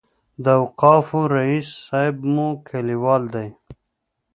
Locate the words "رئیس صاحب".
1.35-2.15